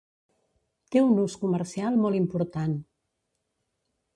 [0.95, 2.75] Té un ús comercial molt important.